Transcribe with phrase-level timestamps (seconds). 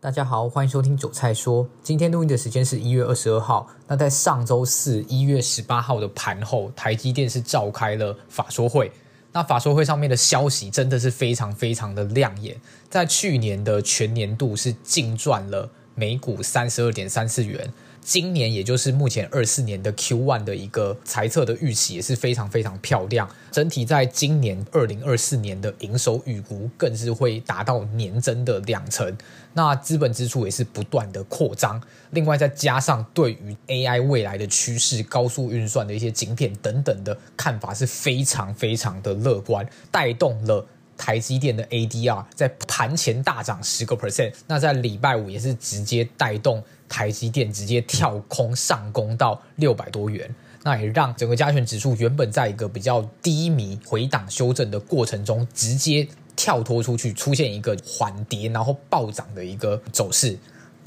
[0.00, 1.68] 大家好，欢迎收听韭菜说。
[1.82, 3.66] 今天录音的时间是一月二十二号。
[3.88, 8.92] 那在上周四一月十八号的盘后，台积电是召开了法说会。
[9.32, 12.56] 那法说会上面的消息真的是非常非常的亮眼。
[12.88, 17.68] 在去年的全年度是净赚了每股三十二点三四元。
[18.08, 29.14] 今年也就是目前二四年的 Q1 的一个财测的预期也是非常非常漂亮，整体在今年二零二四年的营收预估更是会达到年增的两成，
[29.52, 31.78] 那资本支出也是不断的扩张，
[32.12, 40.66] 另外再加上对于 AI 未来的趋势、高速运算的一些晶片等等的看法是非常非常的乐观，带动了。
[40.98, 50.28] 台积电的 ADR 在盘前大涨十个 percent，那在礼拜五也是直接带动台积电直接跳空上攻到六百多元，
[50.64, 60.36] 那也让整个加权指数原本在一个比较低迷回档修正的过程中，直接跳脱出去，出现一个缓跌然后暴涨的一个走势。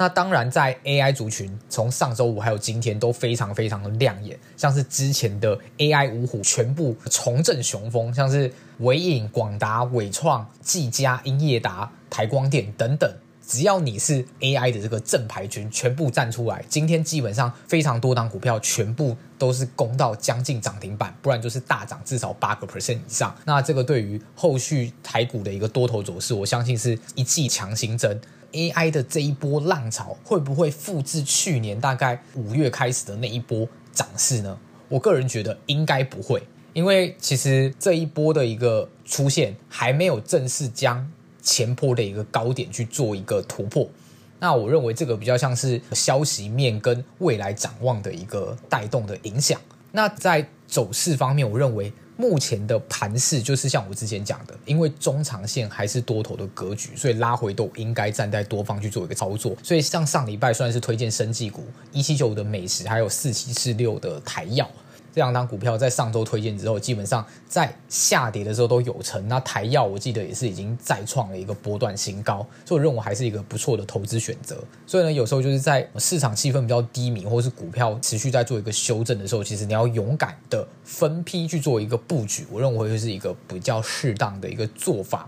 [0.01, 13.13] 那当然，在 AI 族群，从上周五还有今天都非常非常的亮眼，像是之前的 AI 五虎全部重振雄风，像是纬颖、广达、伟创、技嘉、英业达、台光电等等，
[13.45, 16.65] 只要你是 AI 的这个正牌军，全部站出来。
[16.67, 23.35] 今天基本上非常多档股票全部都是攻到将近涨停板，不然就是大涨至少八个 percent 以上。
[23.45, 28.19] 那这个对于后续台股的一个多头走势，我相信是一剂强心针。
[28.51, 34.57] AI 的这一波浪潮会不会复制去年大概五月开始的那一波涨势呢？
[34.87, 36.43] 我个人觉得应该不会，
[36.73, 41.09] 因为其实这一波的一个出现还没有正式将
[41.41, 43.89] 前波的一个高点去做一个突破。
[44.39, 49.59] 那我认为这个比较像是消息面跟未来展望的一个带动的影响。
[49.91, 51.91] 那在走势方面，我认为。
[52.17, 59.55] 目前的盘势就是像我之前讲的，因为中长线还是多头的格局，所以拉回都应该站在多方去做一个操作。
[59.63, 64.69] 所以像上礼拜算是推荐生技股一七九五的美食，还有四七四六的台药。
[65.13, 69.27] 这两档股票在上周推荐之后，基本上在下跌的时候都有成。
[69.27, 74.57] 那台药我记得也是已经再创了一个波段新高，所以我认为还是一个不错的投资选择。
[74.87, 85.27] 所以呢，有时候就是在市场气氛比较低迷，或是股票持续在做一个修正的时候，其实你要勇敢的分批去做一个布局，我认为会是一个比较适当的一个做法。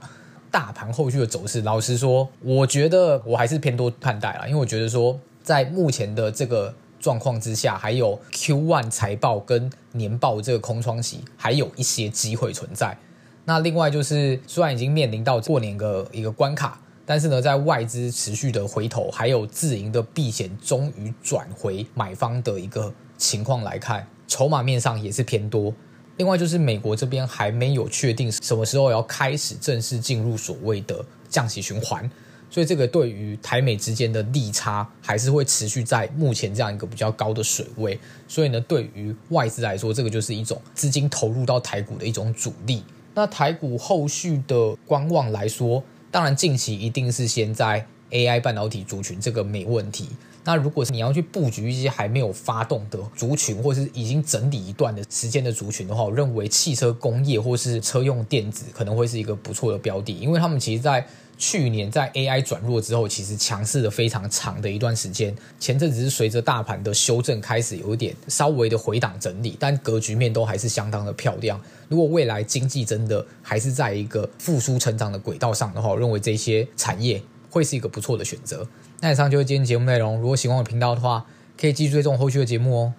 [0.49, 6.73] 大盘后续的走势，老实说，我觉得我还是偏多看待啦，因为我觉得说在目前的这个。
[7.03, 12.97] 状况之下，还有 Q1 财报跟年报这个空窗期，还有一些机会存在。
[13.43, 25.73] 那另外就是，虽然已经面临到过年的一个关卡，但是呢，在外资持续的回头，还有自营的避险终于转回买方的一个情况来看，筹码面上也是偏多。
[26.15, 32.09] 另外就是美国这边还没有确定什么时候要开始正式进入所谓的降息循环。
[32.53, 37.99] 所以这个对于台美之间的利差还是会持续在目前这样一个比较高的水位。
[38.27, 42.83] 所以呢，对于外资来说，这个就是一种资金投入到台股的一种主力。
[43.15, 50.09] 那台股后续的观望来说，当然近期一定是先在 AI 半导体族群，这个没问题。
[50.43, 61.03] 那如果是你要去布局一些还没有发动的族群，或是已经整理一段的时间的族群的话，我认为汽车工业或是车用电子可能会是一个不错的标的，因为他们其实在。
[61.37, 65.35] 去年在 AI 转弱之后，其实强势了非常长的一段时间。
[65.59, 71.59] 前阵子是随着大盘的修正开始有一点稍微的回档整理，但格局面都还是相当的漂亮。
[71.89, 78.67] 如果未来经济真的还是在一个复苏成长的轨道上的话，我认为这些产业会是一个不错的选择。
[79.01, 80.19] 那以上就是今天节目内容。
[80.19, 81.25] 如果喜欢我频道的话，
[81.59, 82.93] 可以继续追踪后续的节目哦。